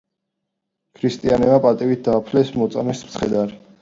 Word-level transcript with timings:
ქრისტიანებმა 1.01 1.59
პატივით 1.65 2.01
დაფლეს 2.09 2.51
მოწამის 2.63 3.05
ცხედარი. 3.13 3.61